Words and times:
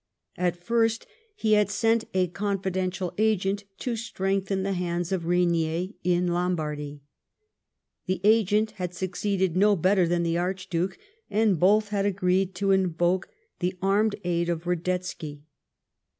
At 0.39 0.57
first 0.57 1.05
he 1.35 1.53
had 1.53 1.69
sent 1.69 2.05
a 2.15 2.25
confidential 2.25 3.13
agent 3.19 3.65
to 3.77 3.95
strengthen 3.95 4.63
the 4.63 4.73
hands 4.73 5.11
of 5.11 5.27
Rainier 5.27 5.89
in 6.03 6.25
Lombardy. 6.27 7.03
The 8.07 8.19
agent 8.23 8.71
had 8.81 8.95
succeeded 8.95 9.55
no 9.55 9.75
better 9.75 10.07
than 10.07 10.23
the 10.23 10.39
Archduke, 10.39 10.97
and 11.29 11.59
both 11.59 11.89
had 11.89 12.07
agreed 12.07 12.55
to 12.55 12.71
invoke 12.71 13.29
the 13.59 13.75
armed 13.79 14.15
aid 14.23 14.49
of 14.49 14.63
Ivadetzky. 14.63 15.43